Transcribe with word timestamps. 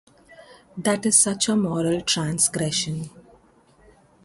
That 0.75 1.05
is 1.05 1.15
such 1.15 1.47
a 1.47 1.55
moral 1.55 2.01
transgression. 2.01 3.11